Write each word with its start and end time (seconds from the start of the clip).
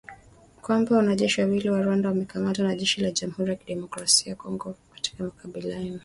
Kwamba 0.61 0.95
wanajeshi 0.97 1.41
wawili 1.41 1.69
wa 1.69 1.81
Rwanda 1.81 2.09
wamekamatwa 2.09 2.65
na 2.65 2.75
jeshi 2.75 3.01
la 3.01 3.11
Jamhuri 3.11 3.49
ya 3.49 3.55
kidemokrasia 3.55 4.29
ya 4.29 4.35
Kongo 4.35 4.75
katika 4.93 5.23
makabiliano. 5.23 5.99